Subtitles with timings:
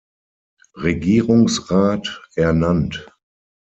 [0.77, 3.07] Regierungsrat ernannt.